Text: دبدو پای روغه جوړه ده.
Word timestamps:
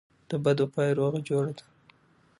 دبدو 0.29 0.65
پای 0.73 0.89
روغه 0.99 1.19
جوړه 1.29 1.51
ده. 1.57 1.63